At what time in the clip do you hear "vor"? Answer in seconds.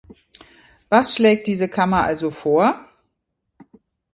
2.31-2.85